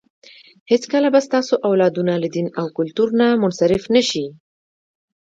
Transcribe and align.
هېڅکله 0.71 1.07
به 1.13 1.19
ستاسو 1.27 1.53
اولادونه 1.67 2.13
له 2.23 2.27
دین 2.35 2.47
او 2.59 2.65
کلتور 2.77 3.09
نه 3.19 3.27
منحرف 3.41 3.83
نه 3.95 4.01
شي. 4.09 4.25